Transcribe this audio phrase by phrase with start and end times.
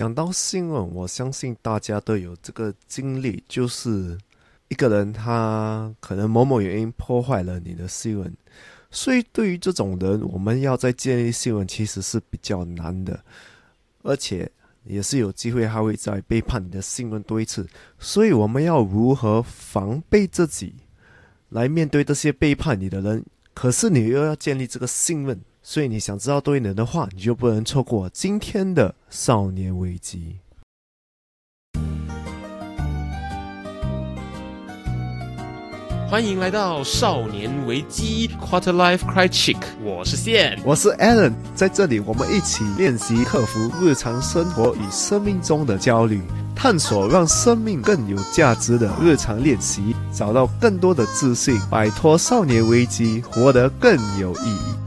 [0.00, 4.16] 讲到新闻，我相信大家都有这个经历，就是
[4.68, 8.34] 一个人他可能某某原因破坏了你的新闻，
[8.90, 13.22] 所以对于这种人，我们要再建立新闻其实是比较难的，
[14.02, 14.50] 而且
[14.84, 20.72] 也是有机会他会再背叛你的新闻多一次，所以我们要如何防备自己
[21.50, 23.22] 来面对这些背叛你的人？
[23.52, 25.38] 可是你又要建立这个信任。
[25.72, 30.40] 所以你想知道多一点的话，你就不能错过今天的少年危机。
[36.10, 46.20] 欢迎来到少年危机 Quarter Life Cry Chick，我是线，我是 Alan，在这里我们一起练习克服日常生活与生命中的焦虑，
[46.56, 54.79] 探索让生命更有价值的日常练习，找到更多的自信，摆脱少年危机，活得更有意义。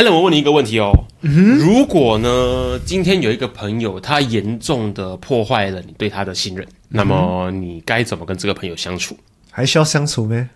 [0.00, 9.14] 艾伦，我问你一个问题哦，如果呢，今天有一个朋友他严重的破坏了你对他的信任，那么你该怎么跟这个朋友相处？
[9.50, 10.48] 还需要相处吗？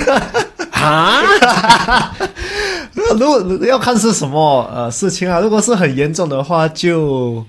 [0.72, 2.16] 啊？
[3.20, 7.44] 如果要看是什么呃事情啊，如果是很严重的话，就。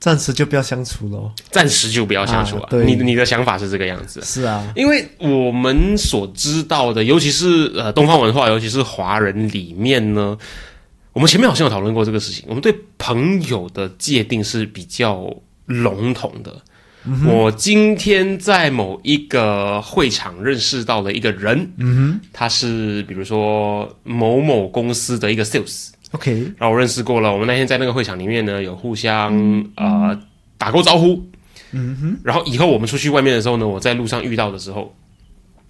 [0.00, 1.30] 暂时就不要相处喽。
[1.50, 2.68] 暂时就不要相处啊！
[2.84, 4.20] 你你的想法是这个样子？
[4.22, 10.38] 是啊，因为我们所知道的，尤其是呃东方文化，尤其是华人里面呢，
[11.12, 12.44] 我们前面好像有讨论过这个事情。
[12.46, 15.28] 我们对朋友的界定是比较
[15.66, 16.54] 笼统的。
[17.26, 25.88] 我今天在某一个会场认识到了一个人，嗯哼，他是比如说某某公司的一个 sales。
[26.12, 27.30] OK，然后我认识过了。
[27.30, 29.30] 我们那天在那个会场里面呢，有互相
[29.76, 30.18] 呃
[30.56, 31.22] 打过招呼。
[31.72, 32.16] 嗯哼。
[32.24, 34.94] 然后以后我们出去外面的时候呢，我在路上遇到的时候，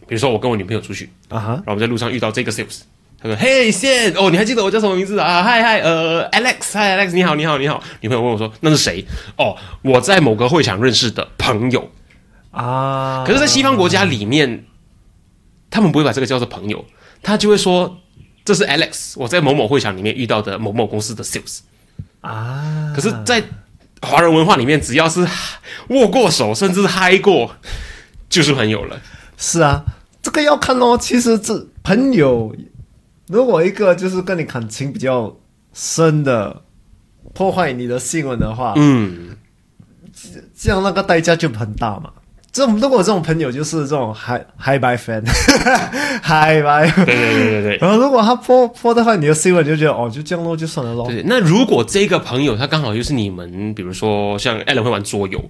[0.06, 2.82] 比如说我跟我女朋友出去啊哈，然后我们在路上遇到这个 sales，
[3.20, 5.42] 他说：“嘿，线哦，你还记得我叫什么名字啊？
[5.42, 9.04] 嗨嗨，呃，Alex，嗨 Alex，你好，你好，你好。”女朋友问我说：“那是谁？”
[9.36, 11.90] 哦，我在某个会场认识的朋友
[12.52, 13.24] 啊。
[13.26, 14.64] 可是，在西方国家里面，
[15.68, 16.84] 他们不会把这个叫做朋友，
[17.24, 17.98] 他就会说。
[18.48, 21.58] 这是 Alex，我在某某会场里面遇到的某某公司的 sales
[22.22, 22.90] 啊。
[22.96, 23.44] 可是，在
[24.00, 25.20] 华人文化里面，只要是
[25.90, 27.54] 握过手，甚至嗨过，
[28.30, 28.98] 就是朋友了。
[29.36, 29.84] 是啊，
[30.22, 30.96] 这个要看哦。
[30.98, 32.56] 其实这朋友，
[33.26, 35.36] 如果一个就是跟你感情比较
[35.74, 36.62] 深的，
[37.34, 39.36] 破坏你的信任的话，嗯，
[40.56, 42.10] 这样那个代价就很大嘛。
[42.58, 47.76] 这种如果这种朋友就是这种 high high by fan，high by，对对对对对。
[47.80, 51.06] 然后如果他泼泼的话，你的新闻就觉得哦，就降落就算了咯。
[51.06, 55.40] 对，那如果这个朋友他刚好就是你们，比如说像艾伦会玩桌游，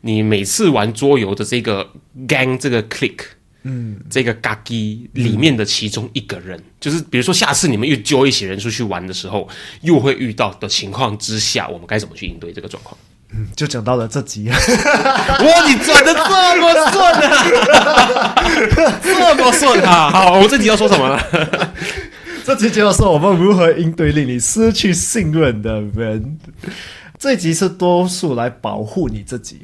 [0.00, 1.86] 你每次玩桌游的这个
[2.26, 3.18] gang 这个 click，
[3.64, 9.46] 嗯，这个 gagi 里面的其中一个人，就是比如说下次你们又揪一些人出去玩的时候，
[9.82, 12.96] 又会遇到的情况之下，我们该怎么去应对这个状况？
[13.36, 14.48] 嗯，就讲到了这集。
[14.48, 14.56] 哇，
[15.66, 18.34] 你转的这么顺啊，
[19.02, 20.10] 这么顺啊！
[20.10, 21.20] 好，我这集要说什么了？
[22.46, 26.38] 这集就要说我们如何应对令你失去信任的人。
[27.18, 29.62] 这集是多数来保护你自己。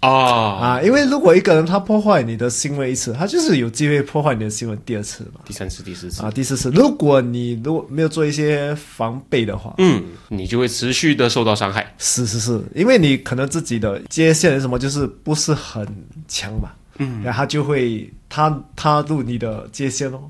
[0.00, 0.82] 啊啊！
[0.82, 6.70] 因为如果一个人他破坏你的行为一次，他就是有机会破坏你的行为第二次嘛，第三次、第四次啊，第四次。
[6.70, 11.94] 如果你如果没有做一些防备的话，嗯，你就会持续的受到伤害。
[11.98, 15.86] 是是是，因为你可能自己的界限什么就是不是很
[16.26, 20.20] 强嘛，嗯，然后他就会他踏入你的界限哦。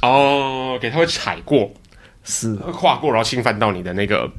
[0.00, 1.70] 哦，给他会踩过，
[2.24, 4.30] 是跨过，然后侵犯到你的那个。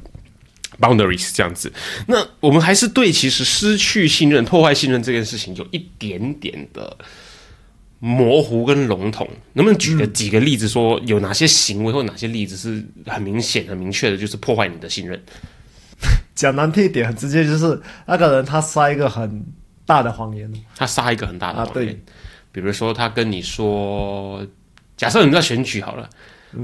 [0.82, 1.72] Boundaries 这样子，
[2.08, 6.98] 那我们还是对其实失去信任、破坏信任这件事情有一点点的
[8.00, 9.28] 模糊跟笼统。
[9.52, 15.22] 能不能举个几个例子，说有哪些行为或哪些例子是很明显、很明确的，就是破坏你的信任？
[16.34, 19.46] 讲难听一点，很直接，就是那个人他撒一个很
[19.86, 22.02] 大的谎言，他撒一个很大的谎言，
[22.50, 24.44] 比如说他跟你说，
[24.96, 26.10] 假设你在选举好了。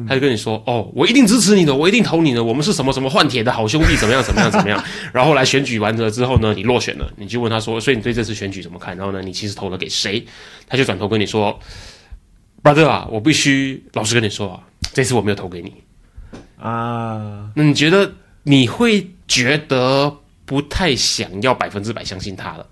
[0.06, 4.82] 他就跟你说：“哦，我一定支持你的，我一定投你的，我们是什么什么换铁的好兄弟，怎么样怎么样怎么样。
[5.12, 10.24] ”然后来选举完了之后呢，你落选了，你就问他说：“所以你对这次选举怎么看？”然后呢，你其实投了给谁？
[10.68, 11.58] 他就转头跟你说
[12.62, 14.60] ：“brother 啊，我必须老实跟你说啊，
[14.92, 15.72] 这次我没有投给你
[16.58, 18.12] 啊。”那你觉得
[18.42, 20.14] 你会觉得
[20.44, 22.66] 不太想要百分之百相信他了？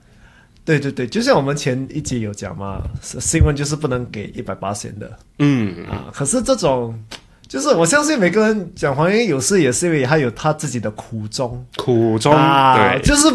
[0.66, 6.10] 对对对，就像我们前一集有讲嘛，新闻就是不能给一百八十的，嗯啊。
[6.12, 6.92] 可是这种
[7.46, 13.30] 就是我相信每个人讲谎言，有时也是因为他有他自己的苦衷，苦衷啊，对，就是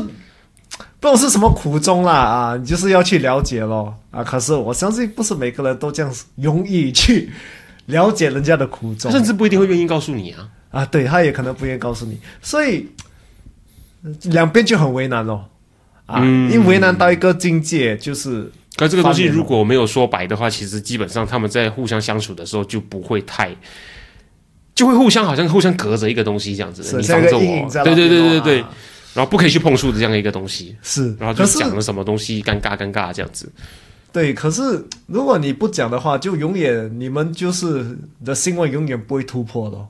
[0.99, 4.21] 不懂是什么苦衷啦啊，你就是要去了解咯啊。
[4.21, 7.31] 可是我相信不是每个人都这样容易去
[7.85, 10.49] 了解人家的苦衷，甚至不一定会愿意告诉你啊。
[10.71, 12.89] 啊，对他也可能不愿意告诉你，所以
[14.23, 15.45] 两边就很为难咯。
[16.05, 16.51] 啊，嗯。
[16.51, 23.55] 因为为难到一个境界，就是可这个东西如果没有说白的话，其实基本上他们在互相相处的时候就不会太，
[24.73, 27.83] 就会互相好像互相隔着一个东西这样子，你防着我。
[27.83, 28.69] 对对对对对，啊
[29.13, 33.51] 然后不可以去碰触的这样一个东西，是，然后就讲了什么东西尴尬尴尬这样子。
[34.13, 39.87] 对，可是如果你不讲的话，就永远你们就是你的新闻永远不会突破的哦。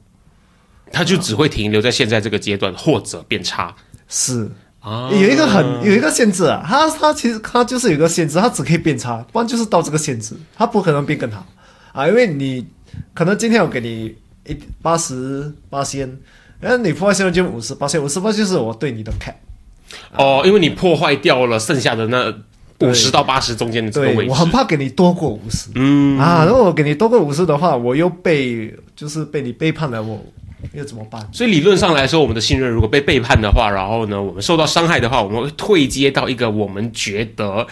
[0.92, 3.76] 他就只会停留在现在这个阶段，或者变差。
[4.08, 4.50] 是
[4.82, 11.46] 啊有一个很有一个限制啊，它它其实它就是有一个限制，它只可以变差，不然就是到这个限制，它不可能变更好。
[11.94, 12.66] 啊，因为你
[13.14, 14.16] 可能今天我给你
[14.48, 16.18] 一八十八仙，
[16.60, 19.36] 然后你破坏新闻就五十八仙，五十八就是我对你的 cap。
[20.16, 22.34] 哦，因为你破坏掉了剩下的那
[22.80, 24.22] 五十到八十中间的这个位置。
[24.22, 26.18] 对我，很怕给你多过五十，嗯。
[26.18, 30.24] 啊，如果我给你多过五十的话，我又被就是被你背叛了，我
[30.74, 31.28] 又怎么办？
[31.34, 37.68] 所以理论上来说，我们的信任如果被背叛的话，然后呢，我们受到伤害的话，我们会退阶到一个我们觉得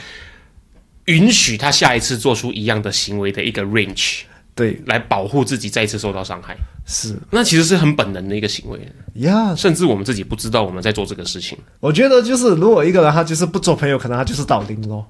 [1.06, 4.22] 允许他下一次做出一样的行为的一个 range，
[4.54, 6.56] 对，来保护自己再一次受到伤害。
[6.86, 8.80] 是那其实是很本能的一个行为，
[9.16, 11.56] 呀甚至我们自己不知道我们在做这个事情。
[11.80, 15.06] 我觉得就是如果一个人他就是不做朋友，可能他就是倒零咯。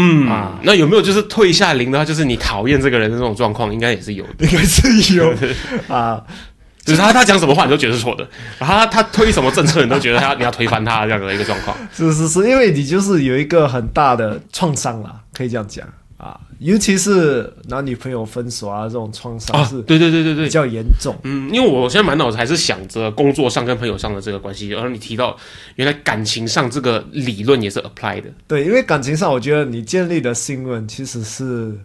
[0.00, 4.46] 嗯啊那有没有就是退下零的话，就是你讨厌这个人的这种状况，应该也是有的。
[4.46, 5.34] 应该是有
[5.88, 6.22] 啊，
[6.88, 8.26] 就是他他讲什么话你都觉得是错的，
[8.58, 11.76] 然后他他推什么政策你都觉得他你要推翻他这样的一个状况。
[11.92, 15.86] 是是是，因为你就是有一个很大的创伤啦，可以这样讲
[16.16, 21.14] 啊，尤其是男女朋友分手啊这种创伤对对对对对比，较严重。
[21.22, 25.36] 嗯，因为我现在满脑子还是想着工作上跟朋友上的这个关系，然后你提到
[25.76, 31.78] 原来感情上这个理论也是 apply 的，对，因为感情上，我觉得你建立的信任其实是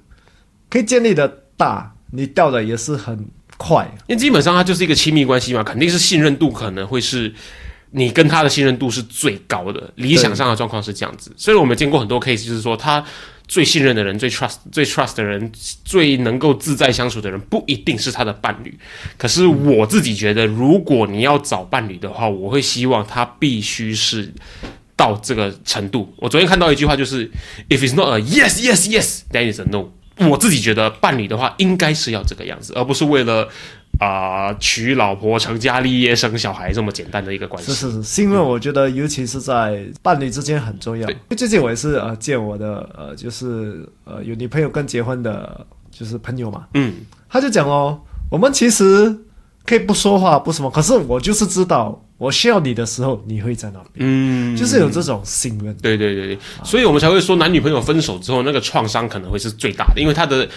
[0.69, 3.23] 可以建立的大，你掉的也是很
[3.57, 3.83] 快。
[4.07, 7.33] 因为基本上它就是一个亲密关系嘛，肯定是信任度可能会是
[7.91, 11.31] 你跟他的信任度是最高的，理想上的状况是这样子。
[11.38, 13.03] 所以我们见过很多 case，就是说他
[13.47, 15.51] 最信任的人、最 trust、最 trust 的人、
[15.85, 18.77] 最能够自在相处的人，不一定是他的伴侣。
[19.17, 24.31] 可是我自己觉得，如果你要找伴侣的话，我会希望他必须是。
[24.95, 27.27] 到这个程度，我昨天看到一句话，就是
[27.67, 29.89] "If it's not a yes, yes, yes, then it's a no."
[30.30, 33.48] 我自己觉得伴侣的话，应该是要这个样子，而不是为了
[34.00, 37.71] 啊、娶老婆、成家立业、生小孩这么简单的一个关系。
[37.71, 41.07] 是是是，因为我觉得尤其是在伴侣之间很重要。
[41.38, 46.94] 最近我也是呃见我的呃就是呃有女朋友跟结婚的，就是朋友嘛，嗯，
[47.30, 48.01] 他就讲哦，
[48.31, 49.16] 我们其实
[49.66, 55.75] 可以不说话不什么，可是我就是知道我需要你的时候你会在那边，嗯，就是有这种信任。
[55.81, 60.47] 对对对对，所以我们才会说男女朋友分手之后，那个创伤可能会是最大的，因为他的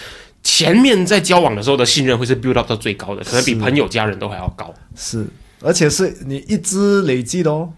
[0.45, 4.73] 前面在交往的时候的信任会是 build up 到最高的，可能比朋友、家人都还要高。
[4.95, 5.27] 是，
[5.61, 7.69] 而且是你一直累积的哦。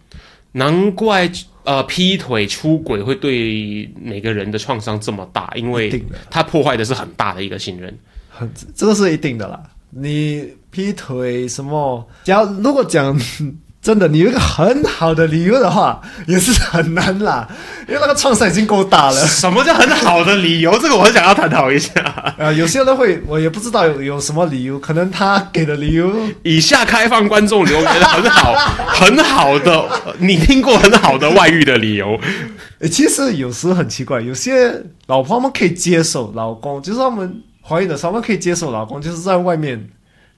[0.52, 1.30] 难怪
[1.64, 7.98] 呃劈腿、出轨会对每个人的创伤这么大，因为他破坏的是很大的一个信任。
[8.28, 9.62] 很，这个是一定的啦。
[9.90, 12.06] 你劈腿什么？
[12.24, 13.18] 假如如果讲
[13.80, 17.48] 真的，你有一个很好的理由的话，也是很难啦，
[17.88, 19.26] 因为那个创伤已经够大了。
[19.26, 20.76] 什么叫很好的理由？
[20.78, 21.92] 这个我很想要探讨一下。
[22.36, 26.12] 呃， 有些人会，我也不知道有有什么理由，可能他给的理由，
[26.42, 28.52] 以下开放观众留言很好，
[28.88, 29.88] 很好的，
[30.18, 32.18] 你听过很好的外遇的理由？
[32.90, 39.88] 其实有时很奇怪，有些老婆们可以接受老公，就是他们怀孕的时候，他们可以接受老公就是在外面，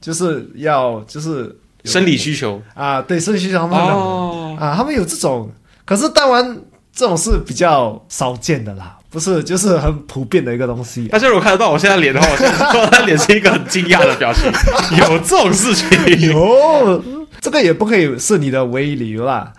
[0.00, 5.50] 就是要就是有生理需求啊，对生理需求他们很哦，啊，他们有这种，
[5.84, 6.60] 可是当然
[6.92, 11.08] 这种是比较少见的啦，不是就是很普遍的一个东西。
[11.10, 14.50] 但是如果看得到我现在脸的话，我现在说他脸是一个很惊讶的表情，
[14.98, 15.88] 有这种事情？
[16.30, 17.02] 有
[17.40, 19.52] 这个也不可以是你的唯一理由啦。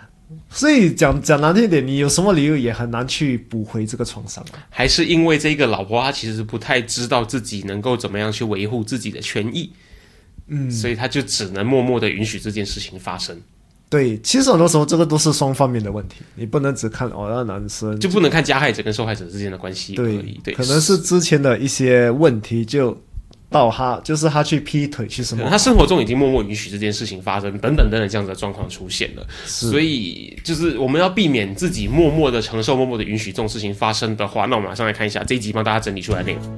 [0.54, 4.60] 所以讲讲难听一点，你有什么理由也很难去补回这个创伤啊。
[4.70, 9.72] 还是因为这个老婆她其实不太知道自己能够怎么样去维护自己的权益，
[10.54, 13.36] 嗯，所以他就只能默默的允许这件事情发生，
[13.90, 20.40] 对，其实很多时候这个都是双方面的问题，你不能只看哦那男生就不能看加害者跟受害者之间的关系而对已。
[20.44, 22.96] 对，可能是之前的一些问题就
[23.50, 29.26] 到他就是他去劈腿去什么他生活中已经默默允许这件事情发生，等等等等这样子的状况出现了。
[29.46, 36.58] 是所以就是我们要避免自己默默的承受、默默的允许这种事情发生的话，那我们马上来看一下这一集帮大家整理出来的内容。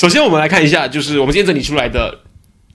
[0.00, 2.20] 首先，我们来看一下，就是我们今天整理出来的，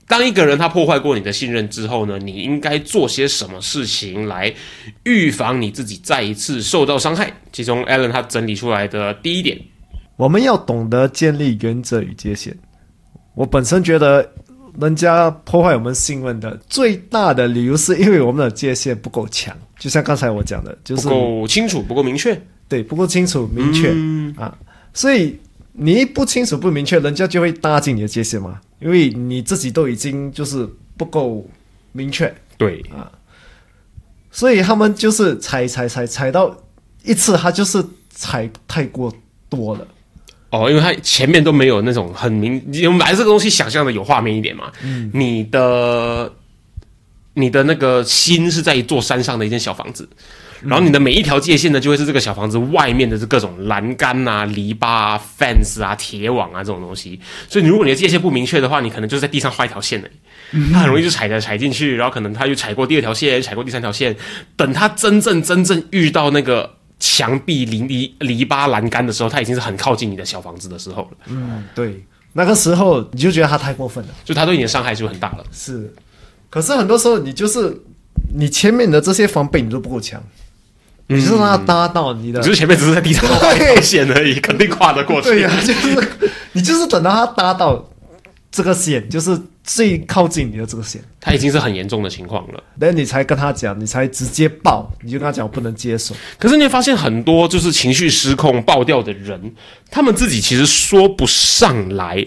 [0.06, 4.54] 当一个人他破坏过你的信任之后呢，你应该做些什么事情来
[5.02, 7.32] 预防你自己再一次受到伤害？
[7.50, 9.60] 其中，Allen 他整理出来的第一点，
[10.14, 12.56] 我们要懂得建立原则与界限。
[13.34, 14.30] 我本身觉得，
[14.80, 19.52] 人家破坏我们信任的最大的理由，是因为我们的界限不够强。
[19.80, 23.92] 就像刚才我讲的，就是不够清楚，不够明确，对，不够清楚明确
[24.40, 24.56] 啊，
[24.94, 25.36] 所以。
[25.78, 28.60] 你不清楚不明确，人家就会搭进你的界限嘛？
[28.80, 30.66] 因为你自己都已经就是
[30.96, 31.46] 不够
[31.92, 33.12] 明确，对啊，
[34.30, 36.56] 所以他们就是踩踩踩踩到
[37.04, 39.12] 一次，他就是踩太过
[39.48, 39.86] 多了。
[40.50, 44.72] 哦，因为他前面都没有那种很明，你买这个东西想象的有画面一点嘛？
[44.82, 46.32] 嗯，你的
[47.34, 50.08] 你的那个心是在一座山上的一间小房子。
[50.62, 57.20] 然后你的每一条界限呢，就会是这个小房子外面的这各种栏杆啊、篱笆啊、fence 啊、铁网啊这种东西。
[57.48, 60.10] 所以，你如果你的界限不明确的话，你可能就是在地上画一条线的，
[60.72, 64.16] 它很容易就踩着踩进去，然后可能他又踩过第二条线，踩过第三条线。
[64.56, 71.10] 等他真正真正遇到那个墙壁、篱篱篱笆、栏杆的时候，他已经是很靠近你的小房子的时候了。
[71.26, 75.44] 嗯，对，那个时候你就觉得他太过分了，就他对你的伤害就很大了。
[75.52, 75.92] 是，
[76.48, 77.78] 可是很多时候你就是
[78.34, 80.22] 你前面的这些防备你都不够强。
[81.08, 85.28] 你是让他搭到你的，只是前面只是在地上画一条线而已，肯定跨得过去。
[85.28, 86.08] 对呀，就是
[86.52, 87.88] 你就是等到他搭到
[88.50, 92.62] 这个线，就是最靠近你的这个线，他已经是很严重的情况了。
[92.80, 96.12] 那你才跟他讲，你才直接爆，你就跟他讲我不能接受。
[96.38, 99.54] 可是你会发现很多就是情绪失控爆掉的人，
[99.90, 102.26] 他们自己其实说不上来，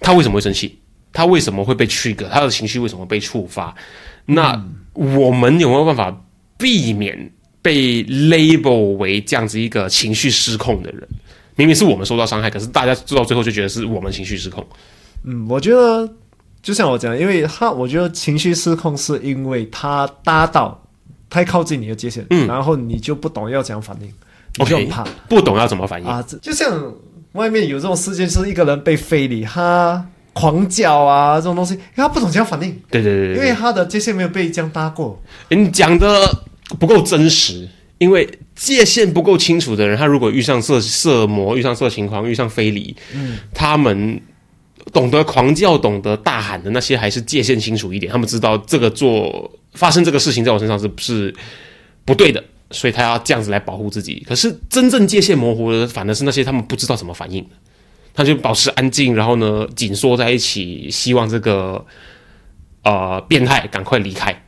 [0.00, 0.78] 他为什么会生气，
[1.12, 3.74] 他为什么会被 trigger，他的情绪为什么被触发？
[4.24, 4.64] 那
[4.94, 6.24] 我们有没有办法
[6.56, 7.32] 避免？
[7.62, 11.06] 被 label 为这样子一个情绪失控的人，
[11.56, 14.66] 明明是我们受到伤害，可是大家做到最后就觉得是我们情绪失控。
[15.24, 16.10] 嗯，我觉得
[16.62, 20.82] 就像我讲，因为他我觉得情绪失控是因为他搭到
[21.28, 24.10] 太靠近你的界限，嗯，然后你就不懂要怎样反应，
[24.58, 26.24] 你就怕不懂要怎么反应啊。
[26.40, 26.90] 就像
[27.32, 30.02] 外面有这种事件，是一个人被非礼，他
[30.32, 32.70] 狂叫啊这种东西，因为他不懂怎样反应。
[32.90, 35.22] 对对对，因为他的界限没有被这样搭过。
[35.50, 36.46] 你讲的。
[36.78, 44.20] 不够真实，因为界限不够清楚的人，他如果遇上色色魔、遇上色情狂、遇上非礼，嗯，他们
[44.92, 48.10] 懂得狂叫、懂得大喊的那些，还是界限清楚一点。
[48.10, 51.34] 他们知道这个做发生这个事情在我身上是是
[52.04, 54.24] 不对的，所以他要这样子来保护自己。
[54.26, 57.50] 可是真正界限模糊的，反而是那些他们不知道怎么反应的，
[58.14, 61.84] 他就保持安静，然后呢紧缩在一起，希望这个
[62.82, 64.44] 呃变态赶快离开。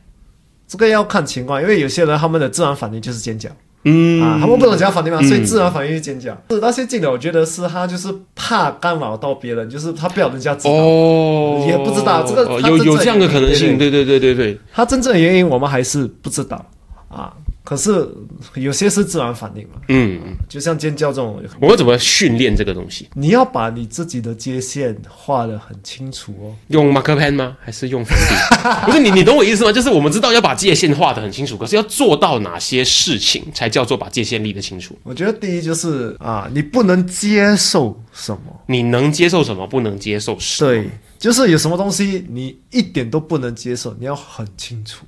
[0.72, 3.50] 这个要看情况，因为有些人他们的自然反应就是尖叫，
[3.84, 4.22] 嗯。
[4.22, 6.32] 啊，他们不能讲反应嘛，所以自然反应是尖叫。
[6.48, 14.02] 是那些进的，我觉得是他就是怕干扰到别人，就是他不要人家知道，哦，也不知道这个有有这样的可能性，对对。
[14.06, 16.64] 对对对，他真正的原因我们还是不知道。
[17.10, 17.34] 啊。
[17.64, 18.08] 可是
[18.54, 23.08] 有些是自然反应嘛，嗯，就像尖叫这种，我怎么训练这个东西？
[23.14, 26.54] 你要把你自己的界限画得很清楚哦。
[26.68, 27.56] 用马克 pen 吗？
[27.60, 28.84] 还是用粉笔？
[28.84, 29.70] 不是你，你懂我意思吗？
[29.70, 34.98] 就是我们知道要把界限画得很清楚，可是要做到哪些事情才叫做把界限立得清楚？
[35.04, 38.60] 我觉得第一就是啊，你不能接受什么？
[38.66, 39.64] 你能接受什么？
[39.68, 40.70] 不能接受什么？
[40.72, 45.06] 对，就是有什么东西你一点都不能接受，你要很清楚。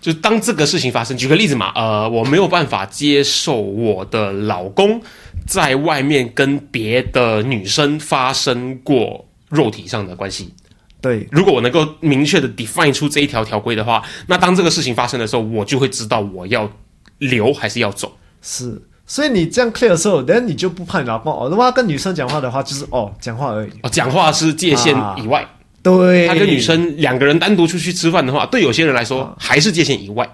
[0.00, 5.00] 就当这个事情发生，举个例子嘛，呃，我没有办法接受我的老公
[5.46, 10.54] 在外面跟别的女生发生过肉体上的关系。
[11.02, 16.70] 对，如果我能够明确的 define 出这一条条规的话，那当这个事情发生的时候，我就会知道我要
[17.18, 18.16] 留还是要走。
[18.42, 21.48] 是，所以你这样 clear 的时候，等你就不怕你老公哦。
[21.48, 23.70] 如果跟女生讲话的话，就是哦，讲话而已。
[23.82, 25.46] 哦，讲话是界限以外。
[25.82, 30.28] 对，他跟女生两个人单独出去吃饭的话，对有些人来说还是界限以外。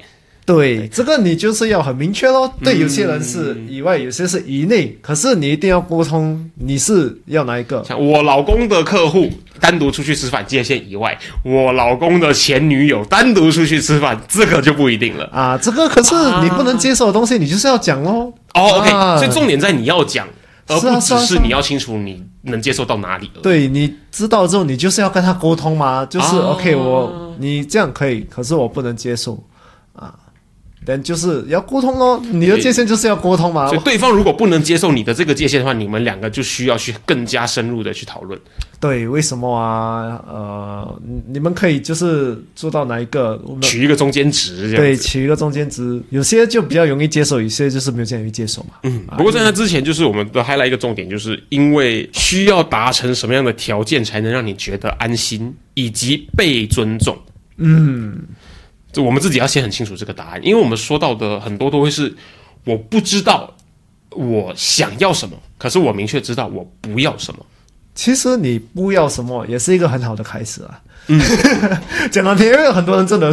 [0.45, 2.53] 对，这个你就是要很明确咯。
[2.63, 7.83] 对，有些人是以外，有些是以内，可是你一定要沟通，你是要哪一个？
[7.85, 9.29] 像我老公的客户
[9.61, 11.11] 单独出去吃饭，界限以外；
[11.43, 15.59] 我老公的前女友单独出去吃饭，这个就不一定了啊。
[15.59, 18.33] 这个可是你不能接受的东西，你就是要讲喽。
[18.55, 20.29] 哦，OK，所以重点在你要讲，
[20.69, 23.31] 而不只是你要清楚你能接受到哪里。
[23.43, 26.05] 对，你知道之后，你就是要跟他沟通吗？
[26.07, 29.46] 就是 OK，我你这样可以，可是我不能接受啊。
[30.87, 33.67] 但就是要沟通咯，你的界限就是要沟通嘛。
[33.67, 38.41] 所以对方如果不能接受你的这个界限的话，你们两个就需要去更加深入的去讨论。
[38.79, 40.23] 对，为什么啊？
[40.29, 43.41] 呃，你们可以就是做到哪一个？
[43.61, 46.01] 取一个中间值，对，取一个中间值。
[46.11, 48.75] 有些就比较容易接受，有些就是没有这样容易接受嘛。
[48.85, 49.03] 嗯。
[49.17, 57.17] 不过在那之前，就是我们都还来一个重点，就是因为需要达成什么样的条件才能让你觉得安心以及被尊重？
[57.57, 58.19] 嗯。
[59.03, 62.15] 我们自己要先很清楚这个答案，因为我们说到的很多都会是
[62.65, 63.55] 我不知道
[64.11, 67.45] 我想要什么，可是我明确知道我不要什么。
[67.95, 70.81] 其实你不要什么也是一个很好的开始啊。
[71.09, 71.19] 嗯，
[72.13, 73.33] 讲难听，因为很多人真的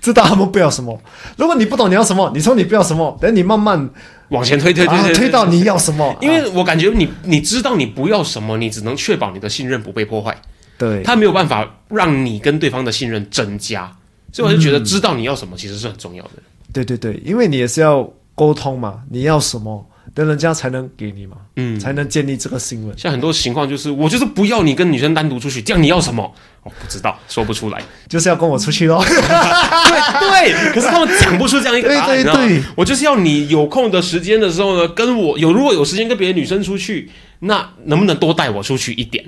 [0.00, 1.00] 知道他们不要什么。
[1.36, 3.90] 如果你不懂你要什么，你说你不要什么，等你慢慢
[4.28, 6.16] 往前推推推推到你要什么。
[6.22, 10.36] 因为我感觉你你知道你不要什么，你只能确保你的信任不被破坏。
[10.76, 13.90] 对，他没有办法让你跟对方的信任增加。
[14.34, 16.30] 所以我就觉得知道你要什么其实是很重要的。
[16.72, 22.98] 对对对，因为你也是要沟通嘛，你要什么，等人家才能给你嘛，嗯，才能建立这个信任。
[22.98, 26.34] 像很多情况就是，我就是不要你跟女生单独出去，这样你要什么？
[26.64, 29.00] 我不知道，说不出来，就是要跟我出去咯。
[29.06, 32.40] 对对，可是他们讲不出这样一个 答案，你知道？
[32.74, 37.08] 我就是要你有空的时间的时候呢，跟我有如果有时间跟别的女生出去，
[37.40, 39.24] 那能不能多带我出去一点？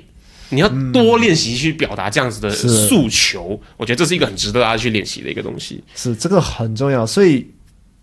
[0.49, 5.83] 你要多练习去表达这样子的诉求，我觉得这是一个很值得大家去练习的一个东西。
[5.95, 7.47] 是这个很重要，所以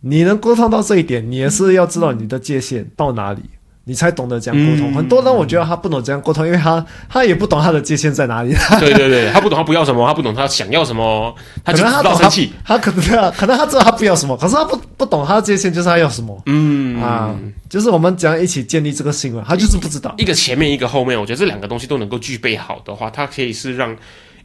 [0.00, 3.40] 你能沟通到这一点，你也是要知道你的界限到哪里。
[3.84, 4.94] 你才懂得这样沟通。
[4.94, 8.54] 很多人我觉得他不懂这样沟通，因为他他也不懂他的界限在哪里。
[8.80, 12.52] 对对对，他不懂他不要什么，他不懂他想要什么，他就知道生气。
[12.64, 16.42] 他可能可能他知道他不要什么，可是他不不懂他的界限就是他要什么。
[16.46, 17.34] 嗯啊，
[17.68, 20.14] 就是我们怎样一起建立这个信任，他就是不知道。
[20.18, 23.94] 一个前面一个后面，我觉得这两个东西都能够具备好的话，它可以是让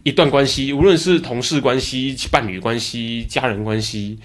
[0.04, 4.20] 一段关系，无论是同事关系、伴侣关系、家人关系，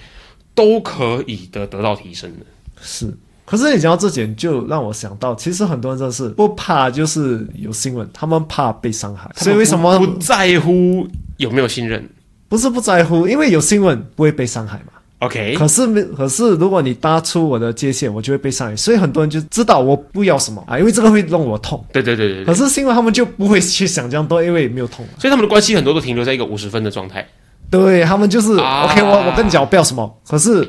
[0.54, 2.46] 都可以的得到提升的。
[2.80, 3.16] 是。
[3.46, 9.30] 可是你讲到这点，就让我想到，其实很多人真的是不怕，就是有新闻，他们怕被伤害。
[9.36, 12.08] 所以为什么不在乎有没有信任？
[12.48, 14.92] 不是不在乎，因为有新闻不会被伤害嘛。
[15.18, 15.54] OK。
[15.56, 18.76] 可是没，可是如果你搭出我的界限，我就会被伤害。
[18.76, 21.84] 所以很多人就知道我不要什么啊，因为这个会让我痛。
[21.92, 22.44] 对对对对。
[22.44, 25.04] 可是新闻他们就不会去想这样多，因为没有痛。
[25.18, 27.26] 所以他们的关系很多都停留在一个五十分的状态。
[27.70, 30.66] 对他们就是 OK，我我跟你讲我不要什么，可是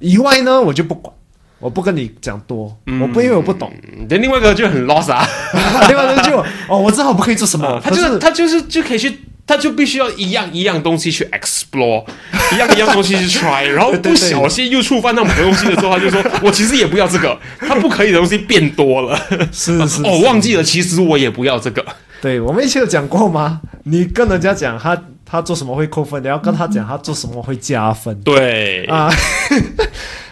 [0.00, 1.14] 以外呢，我就不管。
[1.60, 3.72] 我不跟你讲多，我不因为我不懂。
[4.08, 5.26] 等另外一个就很 lost 啊，
[5.88, 12.04] 另外一个就哦，我知道我不可以做什么，他就是他就是就可以去，他就必须要一样一样东西去 explore，
[12.54, 19.18] 一样一样东西去 try，然后不小心又触犯到某个东西的时候，他就说 我其实也不要这个，他不可以的东西变多了，
[19.52, 21.84] 是是哦，忘记了，其实我也不要这个。
[22.20, 23.60] 对我们以前有讲过吗？
[23.84, 28.20] 你跟人家讲他他做什么会扣分，你要跟他讲他做什么会加分。
[28.22, 29.10] 对啊。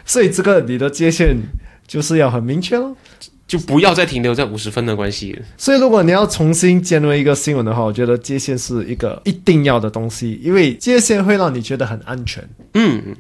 [0.07, 1.37] 所以这个你的界限
[1.87, 2.97] 就是要很明确喽，
[3.47, 5.38] 就不要再停留在五十分的关系。
[5.59, 12.42] 所以如果你要重新建立一个新闻的话，我觉得界限是一个一定要的东西，因为界限会让你觉得很安全。
[12.75, 13.14] 嗯，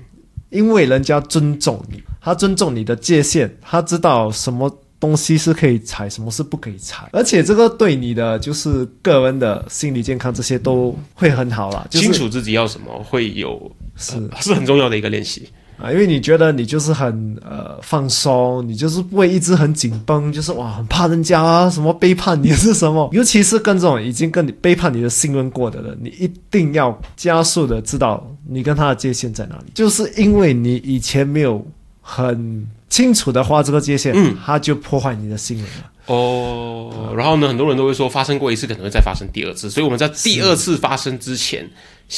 [0.50, 11.86] 因为人家尊重你，他尊重你的界限，他知道什么东西是可以踩，什么是不可以踩，而且这个对你的就是个人的心理健康这些都会很好啦。
[11.90, 15.48] 清楚自己要什么会有是是很重要的一个练习。
[15.78, 31.64] 啊，因为你觉得你就是很呃放松，你就是不会一直很紧绷，就是哇很怕人家什么背叛你是什么， 尤其是跟这种已经跟你背叛你的信任过的人，你一定要加速的知道你跟他的界限在哪里，就是因为你以前没有
[32.00, 35.90] 很清楚的画这个界限，嗯，他就破坏你的信任了。
[36.06, 41.68] 哦，然后呢，很多人都会说发生过一次，可能会再发生第二次，所以我们在第二次发生之前。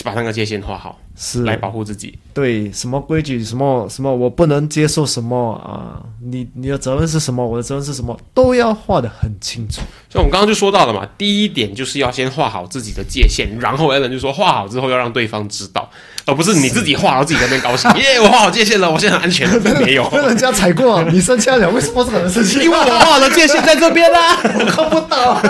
[0.05, 2.19] 把那个界限画好，是来保护自己。
[2.35, 5.97] 对，什么规矩，什么什么，我不能接受什么啊？
[6.23, 7.43] 你你的责任是什么？
[7.43, 8.14] 我的责任是什么？
[8.35, 9.81] 都要画的很清楚。
[10.11, 15.91] 所以我们刚刚就说到了嘛，第一点就是要先画好自己的界限，然后 Allen 就说画好之后要让对方知道，
[16.27, 19.59] 而不是你自己画然后自己在那边高兴， 耶，我画好界限了，我现在很安全了。
[19.81, 21.71] 没有，被人家踩过，你生气了？
[21.71, 22.59] 为什么这个人生气？
[22.61, 25.41] 因为我画的界限在这边啊， 我看不到，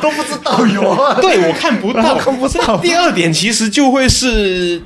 [0.00, 1.18] 都不知道有啊。
[1.20, 2.78] 对我看不到，看不到。
[2.78, 4.82] 第二点其实就会是。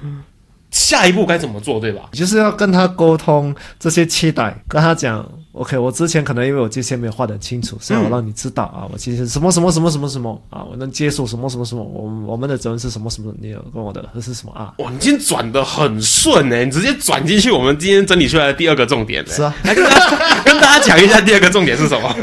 [0.73, 2.03] 下一步该怎么做，对吧？
[2.13, 5.27] 就是要跟他沟通这些期待，跟他讲。
[5.57, 14.75] OK，我之前可能因为我界限没有画得很清楚，所以我让你知道啊，我其实什么什么什么什么什么啊，我能接受什么什么什么，我我们的责任是什么什么，你有跟我的是什么啊？
[14.81, 22.15] 哇，你今天转的很顺呢，你直接转进去我们今天整理出来的第二个重点是啊，来跟大家 跟大家讲一下第二个重点是什么。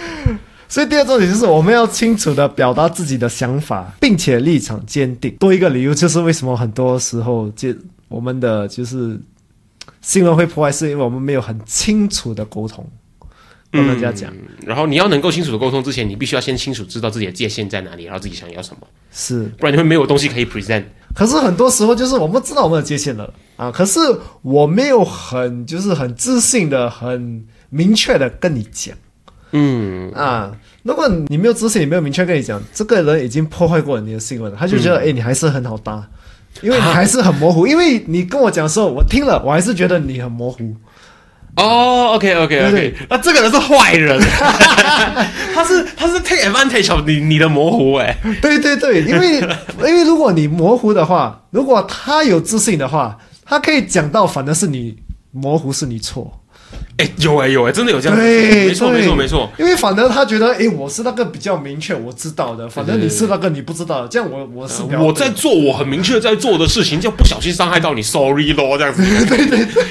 [0.68, 5.34] 所以第二重点就是我们要清楚的表达自己的想法，并且立场坚定。
[5.40, 7.74] 多一个理由就是为什么很多时候就
[8.08, 9.18] 我们的就是。
[10.00, 12.86] 新闻会破坏，是因为我们没有很清楚的沟通，
[13.70, 14.32] 跟大家讲。
[14.64, 18.86] 然后你要能够清楚的沟通之前，你必须要先清楚知道自己的界限在哪里，然后自己想要什么。
[19.10, 20.84] 是，不然你会没有东西可以 present。
[21.14, 23.98] 可是很多时候就是我们知道我们的界限了啊，可是
[24.42, 28.96] 我没有很就是很自信的、很明确的跟你讲。
[29.52, 36.06] 嗯啊，如果你没有自信，也没有明确跟你讲，这个人已经破坏过你的新闻了，他就觉得哎，你还是很好搭。
[36.60, 40.74] 因为你还是很模糊，因为你跟我讲的时候，我听了，我还是觉得你很模糊。
[41.56, 44.16] 哦，OK，OK，OK，那这个人是坏人，
[45.54, 49.40] 他是他是 take advantage of 你你的模糊，哎，对对对，因为
[49.78, 54.96] 因为如果你模糊的话，如果他有自信的话，他可以讲到，反而是你
[55.32, 56.37] 模糊，是你错。
[56.98, 59.48] 哎，有哎有哎，真的有这样，没错没错没错。
[59.56, 62.68] 因为反正他觉得，哎，我是那个比较明确，我知道的。
[62.68, 69.02] 反正你是那个你不知道的，这样我我是我在做我很明确在做的事情，就不小心伤害到你，sorry 咯，这样子。
[69.26, 69.84] 对对对，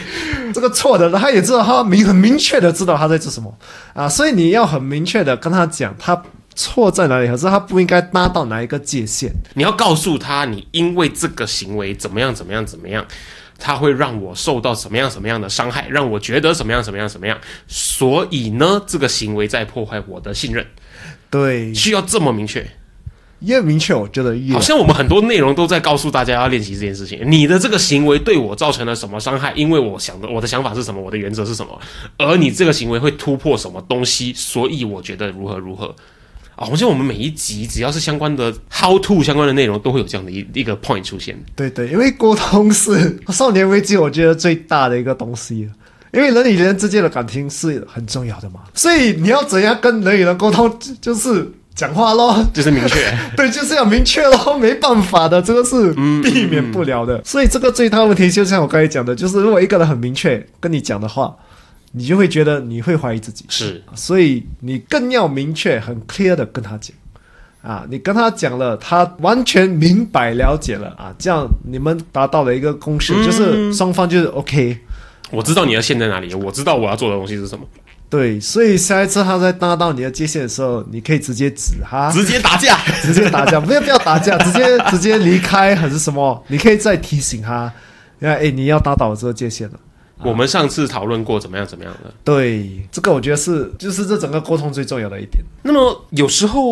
[0.53, 3.57] 这个错的，他也知道，他明很明确的知道他在做什么
[3.93, 6.21] 啊，所以你要很明确的跟他讲，他
[6.55, 9.31] 错在哪里，可是他不应该拉到哪一个界限。
[9.53, 13.05] 你要告诉他，你因为这个行为怎么样怎么样怎么样。
[13.59, 20.65] 他会让我受到什么样什么样的伤害，让我觉得什么样什么样什么样，所以呢，这个行为在破坏我的信任。
[21.29, 22.65] 对，需要这么明确，
[23.39, 27.19] 越明确，我觉得越好像我们很多内容都在告诉大家要练习这件事情。
[27.25, 29.51] 你的这个行为对我造成了什么伤害？
[29.55, 31.81] 因为我想的，我的想法是什么，我的原则是什么，
[32.17, 35.95] 而你这个行为会突破什么东西，所以我觉得如何如何。
[36.57, 41.37] 啊，好像我们每一集只要是相关的 how to 相关的内容，都会有这样的一一个 point 出现。
[41.55, 45.69] 对对，因为沟通是少年危机，我觉得最大的一个东西。
[46.11, 53.15] 因为人与人之间的感情是很重要的嘛，所以你要怎样跟人与人沟通，就是讲话咯，就是明确。
[53.37, 55.93] 对，就是要明确咯，没办法的，这个是
[56.23, 57.21] 避免不了的。
[57.23, 61.35] 所以这个最大问题，就像我刚才讲的，就是如果一个人很明确跟你讲的话。
[61.91, 66.95] 你就会觉得你会怀疑自己，是，所以你更要明确、很 clear 的跟他讲，
[67.61, 70.89] 啊，你跟他讲了，他完全明白了解了。
[70.97, 74.77] 啊，这样你们达到了一个共识，就是双方就是 OK。
[75.31, 77.65] 我知道你的线在哪里，我知道我要做的东西是什么。
[78.09, 86.41] 对，所以下一次他在搭到你的界限的时候，你可以直接指他，直接打架， 直接打架，不要不要打架， 直接直接离开还是什么？
[86.47, 87.69] 你可以再提醒他，
[88.19, 89.77] 你看哎，你要达到这个界限了。
[90.23, 95.43] 我们上次讨论过怎么样怎么样的，对，这个我觉得是就是这整个沟通最重要的一点。
[95.61, 96.63] 那么有时候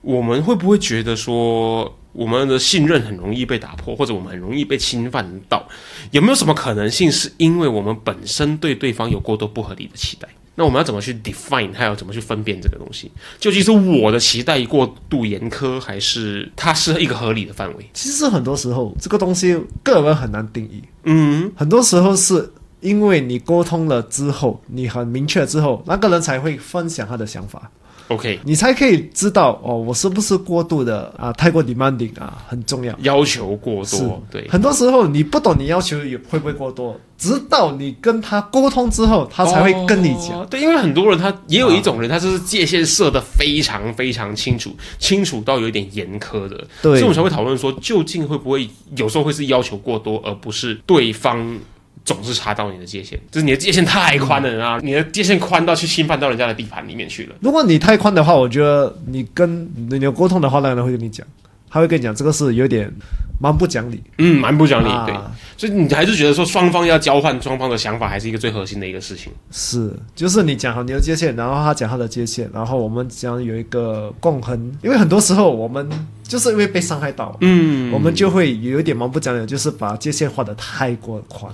[0.00, 5.64] 我们会不会觉得说我们的信任很容易被打破，或者我们很容易被侵犯到？
[6.10, 10.28] 有没有什么可能性是因为我们本身对对方有过多不合理的期待？
[10.56, 13.10] 那我们要怎么去 define，还要怎么去分辨这个东西？
[13.38, 17.88] 究竟是我的期待过度严苛，还是它是一个合理的范围？
[17.94, 20.82] 其实很多时候这个东西个人很难定义。
[21.04, 22.52] 嗯，很多时候是。
[22.82, 27.70] 因为你沟通了之后，你很明确之后，那个人才会分享他的想法。
[28.08, 31.32] OK，你才可以知道哦，我是不是过度的啊？
[31.32, 32.94] 太过 demanding 啊，很重要。
[33.00, 34.46] 要求过多，对。
[34.48, 40.44] 很多时候你不懂你要求也会不会过多，直到你跟他沟通之后，他才会跟你讲。
[40.48, 46.66] 对，因为很多人他也有一种人，他就是界限设的非常非常清楚，清楚到有点严苛的。
[46.82, 51.58] 对，所以我们才会讨论说，究竟会不会有时候会是要求过多，而不是对方。
[52.04, 54.80] 总是插到你的界限，就是你的界限太宽了啊！
[54.82, 57.36] 你的界限宽到去侵犯到人家的地盘里面去了。
[57.40, 61.26] 如果你太宽的话，我觉得你跟你有沟通的话，那个人会跟你讲，
[61.70, 62.92] 他会跟你讲，这个是有点
[63.42, 64.00] 蛮不讲理。
[64.18, 64.88] 嗯，蛮不讲理。
[65.04, 65.16] 对，
[65.56, 69.32] 所以你还是觉得说双方要交换双方的想法，还是一个最核心的一个事情。
[69.50, 74.72] 是，就是你讲好你的界限，然后他讲他的界限，然后我们将有一个共衡。
[74.80, 75.90] 因为很多时候我们
[76.22, 81.52] 就是因为被伤害到，嗯，我们就会有一点蛮不讲理，就是把界限画的太过宽。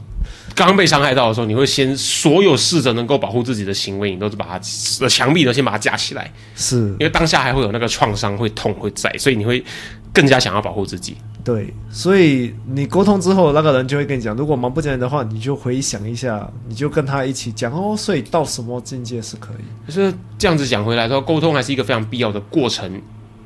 [0.54, 4.58] 刚被伤害到的时候，你会先所有试着能够保护自己的行为，你都是把它
[5.08, 9.64] 墙壁都先把它架起来，是因为当下还会有那个创伤，会痛会在，所以你会
[10.18, 11.16] 更加想要保护自己。
[11.44, 17.94] 对，所以你沟通之后，那个人就会跟你讲，如果忙不讲的话，你就回想一下，你就跟他一起讲哦。
[17.96, 19.92] 所以到什么境界是可以？
[19.92, 23.00] 就是这样子讲回来，说沟通还是一个非常必要的过程。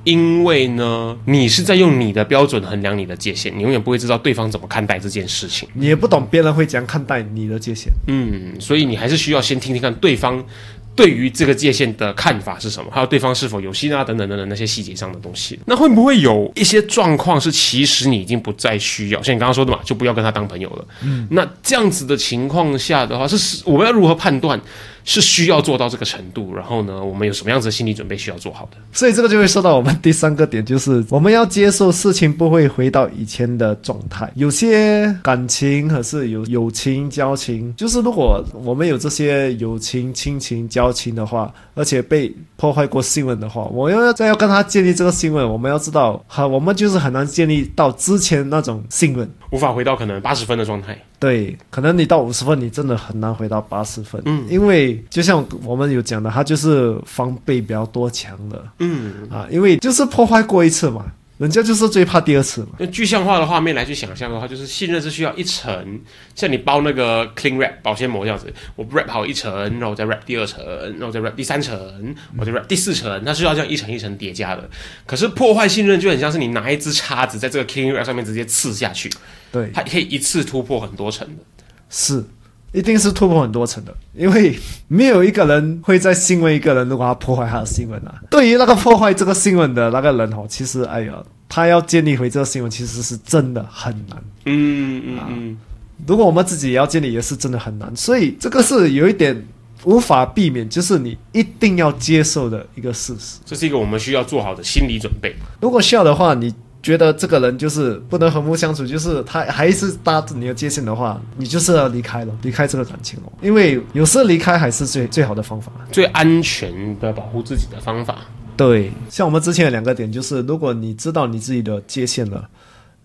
[0.05, 7.93] 因为呢，你是在用你的标准衡量你的界限，你永远不会知道对方怎么看待这件事情，你也不懂别人会怎样看待你的界限。
[8.09, 10.45] 嗯，所以你还是需要先听听看对方。
[10.95, 12.91] 对于这个界限的看法是什么？
[12.93, 14.05] 还有对方是否有心啊？
[14.05, 19.23] 等等等等那些细节上的东西，那会不会有一些状况是其实你已经不再需要？
[19.23, 20.85] 像你刚刚说的嘛，就不要跟他当朋友了。
[21.03, 24.61] 嗯，那这样子的情况下的话，是我们要如何判断？
[25.05, 28.77] 是需要做到这个程度，然后呢，我们有什么样子的心理准备需要做好的？
[28.93, 34.31] 所以这个就会说到我们第三个点，就是我们要接受事情不会回到以前的状态。
[34.35, 50.99] 有些感情还是有友情、交情，就是如果我们有这些友情、亲情、交情的话，而且被破坏过信任的话，我要再要跟他建立这个信任，我们要知道，哈，我们就是很难建立到之前那种信任，无法回到可能八十分的状态。
[51.19, 54.21] 对，可能你到五十分，你真的很难回到八十分。
[54.25, 58.65] 嗯，因为就像我们有讲的，他就是防备比较多强的。
[58.79, 61.05] 嗯啊，因为就是破坏过一次嘛。
[61.43, 62.69] 人家就是最怕第二次嘛。
[62.79, 66.01] 用具象化的画面来去想象的话，就是信任是需要一层，
[66.37, 70.65] 像你包那个 clean wrap 保鲜膜这样子，我 wrap 好一层，然后我再 wrap 第二层，
[70.99, 74.71] 然后再 wrap 第三层，我再 wrap 第四层，它是要这样一层一层叠加的。
[75.05, 79.11] 可是破坏信任就很像是你拿一支叉子在这个 clean wrap 上面直接刺下去，
[79.51, 81.43] 对，它可以一次突破很多层的。
[81.91, 82.25] 是。
[82.73, 84.59] 一定是突破很多层的，因为
[84.89, 88.15] 没有一个人会在新闻一个人如果他破坏他的新闻啊。
[88.31, 94.23] 对于那个破坏这个新闻的那个人哦，其实哎呀，他要建立回这个新闻，其实是真的很难。
[94.47, 95.59] 嗯嗯嗯。
[96.07, 97.95] 如果我们自己也要建立，也是真的很难。
[97.95, 99.47] 所以这个是有一点
[99.85, 103.39] 无法避免，就是你一定要接受的一个事实。
[103.45, 105.37] 这是一个我们需要做好的心理准备。
[105.61, 106.55] 如果需要的话，你。
[106.83, 113.33] 觉得这个人就是不能和睦相处，就是他还是搭着你的界限的话，你就是要离开了，离开这个感情了。
[113.41, 118.19] 因为有时候离开还是最最好的方法，最安全的保护自己的方法。
[118.57, 122.49] 对，像我们之前有两个点，就是如果你知道你自己的界限了，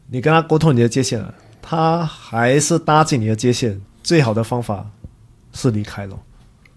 [0.09, 4.87] 你跟他沟通你的界限了，他还是搭进你的界限，最好的方法
[5.53, 6.19] 是离开了。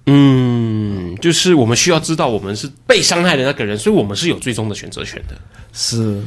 [0.06, 5.34] 嗯，就是我们需要知道我们是被伤害的那个人，所以我们是有最终的选择权的。
[5.72, 6.22] 是。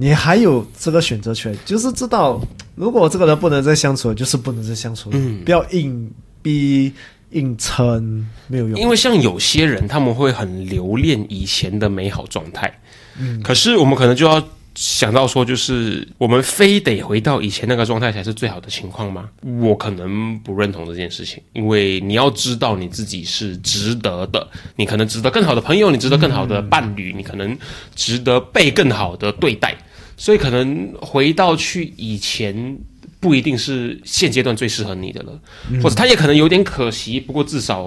[0.00, 2.40] 你还有这个选择权，就是知道，
[2.76, 5.18] 如果这个人不能再相处了，就是不能再相处了。
[5.18, 6.08] 嗯，不要硬
[6.40, 6.92] 逼
[7.32, 8.78] 硬撑，没有用。
[8.78, 12.72] 因为像有些人，他们会很留恋以前的美好状态。
[13.18, 14.40] 嗯，可是我们可能就要
[14.76, 19.28] 想到说，就是我们非得回到以前那个状态才是最好的情况吗？
[19.60, 27.58] 我可能不认同这件事情，因为你要知道你自己是值得的，你可能值得更好的朋友，你值得更好的伴侣，你可能
[27.96, 29.76] 值得被更好的对待。
[30.18, 32.76] 所以可能回到去以前
[33.20, 35.40] 不一定是现阶段最适合你的了，
[35.82, 37.18] 或者他也可能有点可惜。
[37.18, 37.86] 不过至少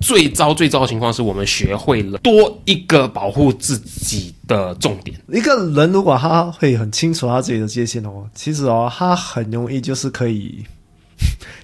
[0.00, 5.14] 最糟最糟的情况是我们学会了多一个保护自己的重点。
[5.28, 10.64] 一个人如果他会很清楚他自己的界限哦，其实哦他很容易就是可以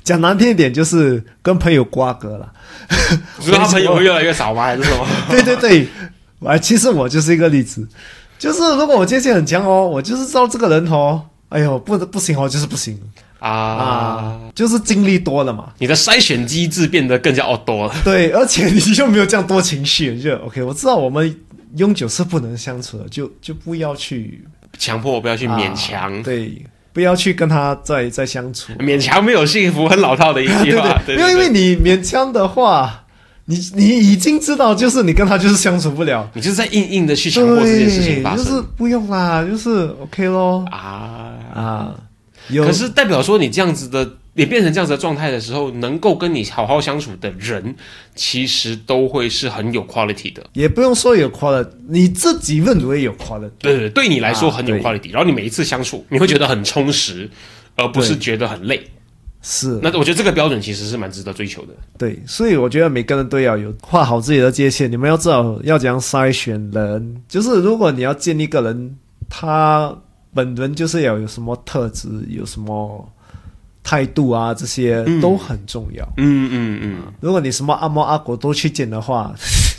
[0.05, 2.53] 讲难听一点就是跟朋友瓜葛了。
[3.39, 4.65] 你说他朋友 会越来越少吗？
[4.65, 5.07] 还是什么？
[5.31, 5.89] 对对对，
[6.45, 7.89] 哎，其实我就是一个例子。
[8.39, 12.99] 就是如果我界限很强哦，我就是知道这个人哦，哎呦不不行哦，就是不行
[13.39, 17.95] 啊，就是经历多了嘛，你的筛选机制变得更加哦多了。
[18.05, 20.63] 对，而且你又没有这样多情绪，就 OK。
[20.63, 21.35] 我知道我们
[21.77, 24.45] 永久是不能相处的，就就不要去
[24.79, 31.01] 强迫我，不要去勉强，对，不要去跟他再再相处，勉强没有幸福，很老套的一句话。
[31.09, 33.05] 因为因为你勉强的话。
[33.49, 39.71] 你你已经知道，就是你跟他就是相处不了，你就是在硬硬的去强迫这件事情发生，就是不用啦，就是
[40.03, 41.95] OK 咯啊啊！
[42.65, 47.75] 可是代表说你这样子的，你变成这样子的状态的时候，能够跟你好好相处的人，
[48.17, 57.31] 其实都会是很有 quality 的，也不用说有 quality，你自己认为有 quality，对对，对你来说很有 quality，然后你每一次相处，你会觉得很充实，
[57.77, 58.85] 而不是觉得很累。
[59.49, 61.69] 是，那我觉得这个标准其实是蛮值得追求的。
[61.97, 64.91] 对，所以我觉得每个人都要有画好自己的界限。
[64.91, 68.97] 你们要知道要怎样筛选人，就是如果你要见一个人，
[69.31, 69.97] 他
[70.35, 73.09] 本人就是要有什么特质，有什么
[73.85, 76.05] 态度啊，这些都很重要。
[76.17, 77.13] 嗯嗯嗯。
[77.21, 79.33] 如果你什么阿猫阿狗都去见的话，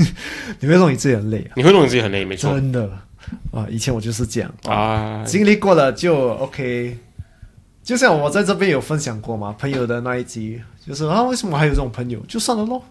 [0.61, 1.39] 你会弄你自己很累。
[1.39, 2.53] 啊你会弄你自己很累，没错。
[2.53, 2.89] 真的
[3.51, 6.97] 啊，以前我就是这样啊，经历过了就 OK。
[7.87, 12.17] 就像我在这边有分享过嘛，朋友的那一集就是啊，为什么还有这种朋友？
[12.29, 12.81] 就算了咯，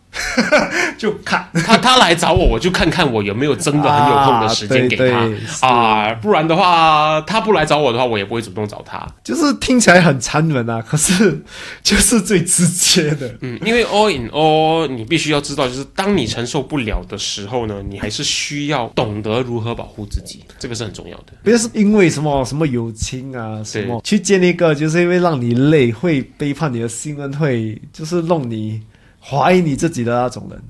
[0.98, 9.06] 就看他他来找我，我就看看我有没有真的很有空的时间给他啊，不然的话，他不来找我的话，我也不会主动找他。
[9.24, 11.42] 就是听起来很残忍啊，可是
[11.82, 13.35] 就是最直接的。
[13.40, 21.32] 嗯，因为 all in all，你必须要知道，就是当你承受不了的时候呢，你还是需要懂得如何保护自己，这个是很重要的。
[21.42, 27.80] 不是因为什么什么友情啊，什么去见一个，就是因为让你累，会背叛你的信任，会。
[27.92, 28.83] 就是弄你
[29.20, 30.62] 怀疑你自己的那种人，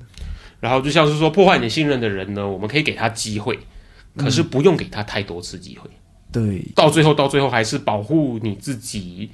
[0.59, 3.59] 然后就像是说破坏你信任的人呢，我们可以给他机会，
[4.15, 5.89] 可是不用给他太多次机会。
[6.31, 9.29] 对，到最后，到最后还是保护你自己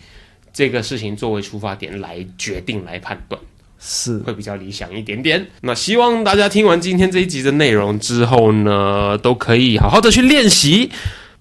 [0.51, 3.41] 这个事情作为出发点来决定来判断，
[3.79, 5.47] 是会比较理想一点点。
[5.61, 10.91] 那希望大家听完今天这一集的内容之后呢，都可以好好的去练习。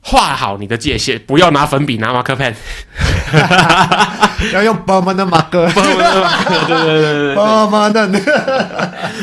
[0.05, 2.53] 画好你的界限，不要拿粉笔，拿马克 pen，
[4.53, 5.85] 要用 permanent 马克，对
[6.67, 8.21] 对对对，permanent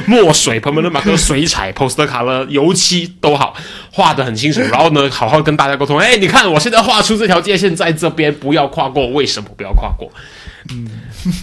[0.08, 3.54] 墨水，permanent 马克，水彩，poster 卡了，油漆都好，
[3.92, 4.62] 画的很清楚。
[4.62, 6.00] 然后呢，好好跟大家沟通。
[6.00, 10.10] 哎，你看我现在画出这条界限在这边，不要跨过，为什么不要跨过？
[10.72, 10.88] 嗯，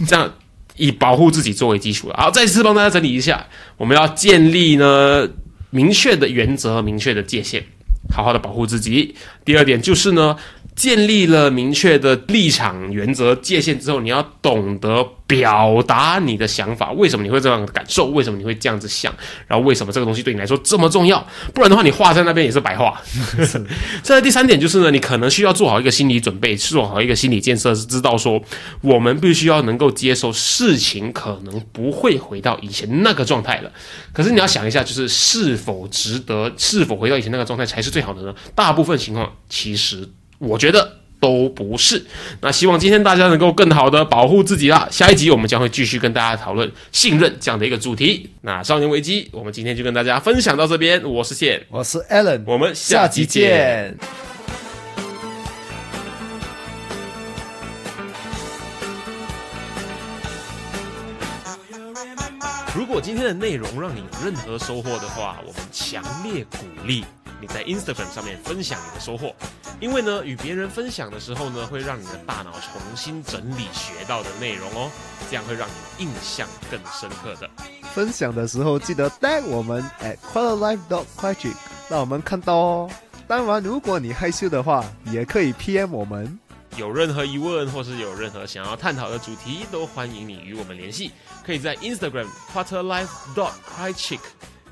[0.08, 0.32] 这样
[0.76, 2.10] 以保护自己作为基础。
[2.16, 3.44] 好，再次帮大家整理一下，
[3.76, 5.28] 我们要建立呢
[5.68, 7.62] 明确的原则和，明确的界限。
[8.16, 9.14] 好好的保护自己。
[9.44, 10.34] 第二点就是呢。
[10.76, 16.92] 建立了明确的立场、原则、界限之后，你要懂得表达你的想法。
[16.92, 18.08] 为什么你会这样感受？
[18.10, 19.10] 为什么你会这样子想？
[19.46, 21.26] 然后为什么这个东西对你来说这么重要？
[21.54, 23.00] 不然的话，你画在那边也是白画。
[24.04, 28.38] 这第三点就是呢，你可能需要做好一个心理准备，做好一个心理建设，是知道说
[28.82, 33.72] 我们必须要能够接受事情可能不会回到以前那个状态了。
[34.12, 36.52] 可是你要想一下，就是是否值得？
[36.58, 38.34] 是否回到以前那个状态才是最好的呢？
[38.54, 40.06] 大部分情况其实。
[40.38, 42.04] 我觉得都不是。
[42.40, 44.86] 那希望今天大家能够更好的保护自己啦。
[44.90, 48.30] 下一集我们将会继续跟大家讨论信任这样的一个主题。
[48.42, 51.02] 那少年危机，我们今天就跟大家分享到这边。
[51.04, 53.96] 我是谢，我是 Alan，我们下集见。
[62.74, 67.04] 如果今天的内容让你有任何收获的话，我们强烈鼓励。
[67.40, 69.34] 你在 Instagram 上面分享你的收获，
[69.78, 74.90] 因为呢，与别人分享的时候呢，会让你的大脑重新整理学到的内容哦，
[75.28, 77.50] 这样会让你印象更深刻的。
[77.94, 81.52] 分享的时候记得带我们 at quarterlife dot quick，
[81.90, 82.90] 让我们看到哦。
[83.28, 86.38] 当然，如果你害羞的话，也可以 PM 我们。
[86.76, 91.10] 有任何疑问或是有任何想要探讨的主题，都欢迎你与我们联系。
[91.44, 94.20] 可以在 Instagram quarterlife dot quick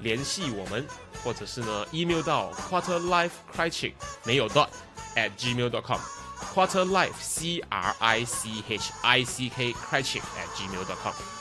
[0.00, 0.82] 联系我们。
[1.22, 4.68] 或者是呢，email 到 quarterlifecrichick 没有 dot
[5.16, 6.00] at gmail.com.
[6.38, 11.33] Quarter Life, C R I C H I C K, crychick at gmail.com.